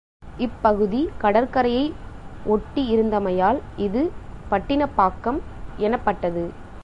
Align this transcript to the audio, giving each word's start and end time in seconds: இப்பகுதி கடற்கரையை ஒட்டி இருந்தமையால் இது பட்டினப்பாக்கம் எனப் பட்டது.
இப்பகுதி 0.39 1.09
கடற்கரையை 1.17 1.83
ஒட்டி 2.45 2.93
இருந்தமையால் 2.93 3.59
இது 3.77 4.01
பட்டினப்பாக்கம் 4.51 5.39
எனப் 5.79 6.05
பட்டது. 6.05 6.45